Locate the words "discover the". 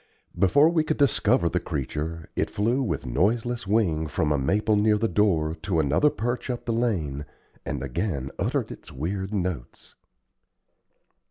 0.97-1.59